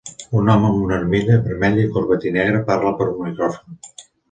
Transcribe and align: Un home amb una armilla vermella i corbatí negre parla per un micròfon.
Un 0.37 0.47
home 0.53 0.63
amb 0.69 0.77
una 0.85 0.97
armilla 1.01 1.35
vermella 1.49 1.85
i 1.85 1.93
corbatí 1.99 2.33
negre 2.39 2.65
parla 2.73 2.97
per 3.03 3.11
un 3.13 3.23
micròfon. 3.29 3.81